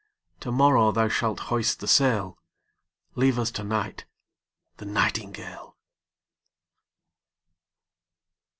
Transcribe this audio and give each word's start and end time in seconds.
To 0.39 0.51
morrow 0.51 0.91
thou 0.91 1.09
shalt 1.09 1.39
hoist 1.51 1.79
the 1.79 1.87
sail; 1.87 2.39
Leave 3.13 3.37
us 3.37 3.51
to 3.51 3.63
night 3.63 4.05
the 4.77 4.85
nightingale. 4.85 5.77